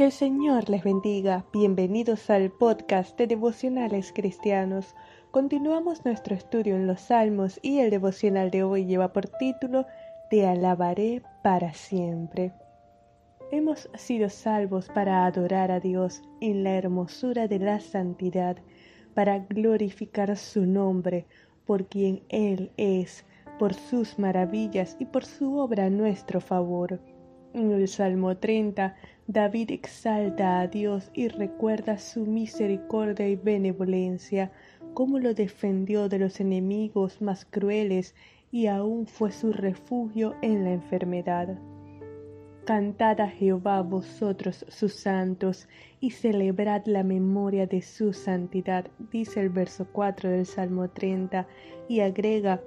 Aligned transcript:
Que 0.00 0.06
el 0.06 0.12
Señor 0.12 0.70
les 0.70 0.82
bendiga. 0.82 1.44
Bienvenidos 1.52 2.30
al 2.30 2.50
podcast 2.50 3.18
de 3.18 3.26
devocionales 3.26 4.14
cristianos. 4.14 4.94
Continuamos 5.30 6.06
nuestro 6.06 6.34
estudio 6.34 6.74
en 6.74 6.86
los 6.86 7.02
Salmos 7.02 7.60
y 7.60 7.80
el 7.80 7.90
devocional 7.90 8.50
de 8.50 8.62
hoy 8.62 8.86
lleva 8.86 9.12
por 9.12 9.28
título 9.28 9.84
Te 10.30 10.46
alabaré 10.46 11.20
para 11.42 11.74
siempre. 11.74 12.54
Hemos 13.52 13.90
sido 13.92 14.30
salvos 14.30 14.88
para 14.88 15.26
adorar 15.26 15.70
a 15.70 15.80
Dios 15.80 16.22
en 16.40 16.64
la 16.64 16.76
hermosura 16.76 17.46
de 17.46 17.58
la 17.58 17.78
santidad, 17.78 18.56
para 19.12 19.40
glorificar 19.40 20.34
su 20.38 20.64
nombre, 20.64 21.26
por 21.66 21.88
quien 21.88 22.22
Él 22.30 22.72
es, 22.78 23.26
por 23.58 23.74
sus 23.74 24.18
maravillas 24.18 24.96
y 24.98 25.04
por 25.04 25.26
su 25.26 25.58
obra 25.58 25.84
a 25.84 25.90
nuestro 25.90 26.40
favor. 26.40 26.98
En 27.52 27.72
el 27.72 27.88
Salmo 27.88 28.36
30, 28.36 28.94
David 29.26 29.72
exalta 29.72 30.60
a 30.60 30.68
Dios 30.68 31.10
y 31.14 31.26
recuerda 31.26 31.98
su 31.98 32.24
misericordia 32.24 33.28
y 33.28 33.34
benevolencia, 33.34 34.52
cómo 34.94 35.18
lo 35.18 35.34
defendió 35.34 36.08
de 36.08 36.20
los 36.20 36.38
enemigos 36.38 37.20
más 37.20 37.44
crueles 37.44 38.14
y 38.52 38.68
aún 38.68 39.06
fue 39.08 39.32
su 39.32 39.52
refugio 39.52 40.36
en 40.42 40.62
la 40.62 40.72
enfermedad. 40.72 41.58
Cantad 42.64 43.20
a 43.20 43.28
Jehová 43.28 43.82
vosotros 43.82 44.64
sus 44.68 44.94
santos 44.94 45.68
y 45.98 46.10
celebrad 46.12 46.86
la 46.86 47.02
memoria 47.02 47.66
de 47.66 47.82
su 47.82 48.12
santidad, 48.12 48.86
dice 49.10 49.40
el 49.40 49.48
verso 49.48 49.88
4 49.90 50.30
del 50.30 50.46
Salmo 50.46 50.88
30, 50.88 51.48
y 51.88 51.98
agrega, 51.98 52.60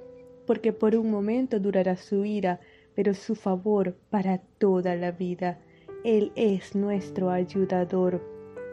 porque 0.46 0.74
por 0.74 0.94
un 0.98 1.10
momento 1.10 1.58
durará 1.58 1.96
su 1.96 2.26
ira, 2.26 2.60
pero 2.96 3.14
su 3.14 3.36
favor 3.36 3.96
para 4.10 4.40
toda 4.58 4.96
la 4.96 5.12
vida. 5.12 5.60
Él 6.04 6.32
es 6.36 6.76
nuestro 6.76 7.30
ayudador. 7.30 8.22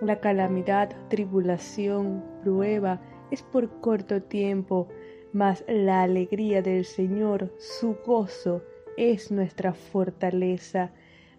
La 0.01 0.21
calamidad, 0.21 0.91
tribulación, 1.09 2.25
prueba 2.43 3.01
es 3.31 3.43
por 3.43 3.81
corto 3.81 4.23
tiempo, 4.23 4.89
mas 5.33 5.65
la 5.69 6.03
alegría 6.03 6.63
del 6.63 6.85
Señor, 6.85 7.53
su 7.59 7.97
gozo, 8.05 8.63
es 8.97 9.31
nuestra 9.31 9.73
fortaleza. 9.73 10.91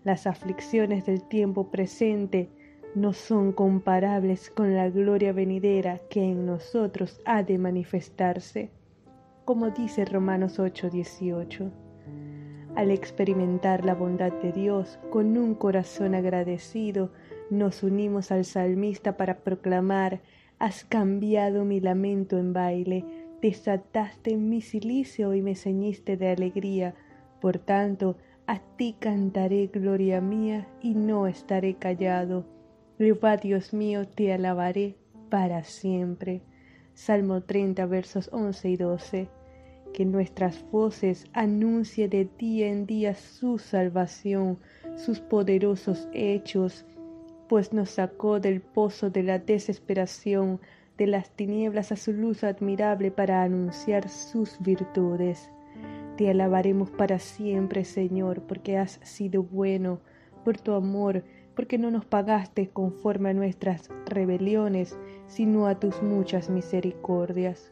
Las 0.04 0.26
aflicciones 0.26 1.06
del 1.06 1.22
tiempo 1.28 1.70
presente 1.70 2.50
no 2.96 3.14
son 3.14 3.52
comparables 3.52 4.50
con 4.50 4.76
la 4.76 4.90
gloria 4.90 5.32
venidera 5.32 6.00
que 6.10 6.24
en 6.24 6.46
nosotros 6.46 7.22
ha 7.26 7.44
de 7.44 7.58
manifestarse, 7.58 8.70
como 9.46 9.70
dice 9.70 10.06
Romanos 10.06 10.60
8:18. 10.60 11.72
Al 12.76 12.90
experimentar 12.90 13.84
la 13.84 13.96
bondad 13.96 14.32
de 14.32 14.54
Dios 14.54 14.98
con 15.10 15.38
un 15.38 15.56
corazón 15.56 16.16
agradecido, 16.16 17.12
nos 17.50 17.84
unimos 17.84 18.32
al 18.32 18.46
salmista 18.46 19.18
para 19.18 19.40
proclamar, 19.40 20.22
Has 20.58 20.86
cambiado 20.86 21.66
mi 21.66 21.82
lamento 21.82 22.38
en 22.38 22.54
baile, 22.54 23.04
desataste 23.42 24.38
mi 24.38 24.62
silicio 24.62 25.34
y 25.34 25.42
me 25.42 25.56
ceñiste 25.56 26.16
de 26.16 26.30
alegría. 26.30 26.96
Por 27.42 27.58
tanto, 27.58 28.16
a 28.48 28.60
ti 28.78 28.96
cantaré 29.00 29.68
gloria 29.68 30.22
mía 30.22 30.68
y 30.82 30.94
no 30.94 31.28
estaré 31.28 31.74
callado. 31.74 32.46
Jehová 33.00 33.38
Dios 33.38 33.74
mío, 33.74 34.08
te 34.08 34.32
alabaré 34.32 34.96
para 35.30 35.64
siempre. 35.64 36.42
Salmo 36.94 37.42
30 37.42 37.86
versos 37.88 38.30
11 38.32 38.70
y 38.70 38.78
12 38.78 39.41
que 39.94 40.06
nuestras 40.06 40.64
voces 40.72 41.26
anuncie 41.34 42.08
de 42.08 42.30
día 42.38 42.68
en 42.68 42.86
día 42.86 43.14
su 43.16 43.58
salvación, 43.58 44.60
sus 44.96 45.20
poderosos 45.20 46.08
hechos, 46.14 46.86
pues 47.48 47.74
nos 47.74 47.90
sacó 47.92 48.40
del 48.40 48.62
pozo 48.62 49.10
de 49.10 49.24
la 49.24 49.40
desesperación, 49.40 50.62
de 50.98 51.08
las 51.08 51.32
tinieblas 51.32 51.92
a 51.92 51.96
su 51.96 52.14
luz 52.14 52.44
admirable 52.44 53.12
para 53.12 53.44
anunciar 53.44 54.08
sus 54.10 54.60
virtudes. 54.62 55.50
Te 56.18 56.30
alabaremos 56.30 56.92
para 56.92 57.20
siempre, 57.20 57.84
Señor, 57.84 58.44
porque 58.44 58.78
has 58.78 59.00
sido 59.04 59.44
bueno, 59.44 60.00
por 60.44 60.60
tu 60.60 60.74
amor, 60.74 61.24
porque 61.56 61.78
no 61.78 61.92
nos 61.92 62.06
pagaste 62.06 62.70
conforme 62.70 63.30
a 63.30 63.34
nuestras 63.34 63.90
rebeliones, 64.06 64.98
sino 65.28 65.68
a 65.68 65.80
tus 65.80 66.02
muchas 66.02 66.50
misericordias. 66.50 67.72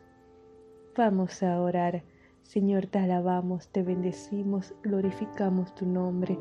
Vamos 0.98 1.44
a 1.44 1.62
orar. 1.62 2.04
Señor, 2.50 2.88
te 2.88 2.98
alabamos, 2.98 3.68
te 3.68 3.84
bendecimos, 3.84 4.74
glorificamos 4.82 5.76
tu 5.76 5.86
nombre, 5.86 6.36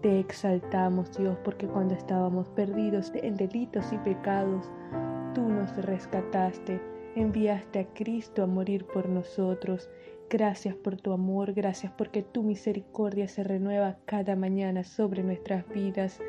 te 0.00 0.18
exaltamos, 0.18 1.14
Dios, 1.18 1.36
porque 1.44 1.66
cuando 1.66 1.92
estábamos 1.92 2.48
perdidos 2.48 3.12
en 3.14 3.36
delitos 3.36 3.92
y 3.92 3.98
pecados, 3.98 4.72
tú 5.34 5.42
nos 5.42 5.76
rescataste, 5.76 6.80
enviaste 7.14 7.80
a 7.80 7.84
Cristo 7.92 8.42
a 8.42 8.46
morir 8.46 8.86
por 8.86 9.10
nosotros. 9.10 9.90
Gracias 10.30 10.74
por 10.76 10.96
tu 10.96 11.12
amor, 11.12 11.52
gracias 11.52 11.92
porque 11.92 12.22
tu 12.22 12.42
misericordia 12.42 13.28
se 13.28 13.44
renueva 13.44 13.98
cada 14.06 14.36
mañana 14.36 14.82
sobre 14.82 15.22
nuestras 15.22 15.68
vidas. 15.68 16.22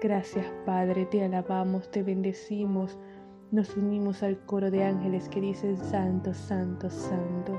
Gracias, 0.00 0.46
Padre, 0.64 1.04
te 1.06 1.24
alabamos, 1.24 1.90
te 1.90 2.04
bendecimos 2.04 2.96
nos 3.50 3.78
unimos 3.78 4.22
al 4.22 4.38
coro 4.44 4.70
de 4.70 4.84
ángeles 4.84 5.28
que 5.30 5.40
dicen 5.40 5.78
Santo, 5.78 6.34
Santo, 6.34 6.90
Santo. 6.90 7.58